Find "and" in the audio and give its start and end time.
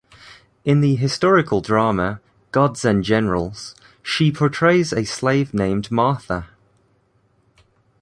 2.83-3.03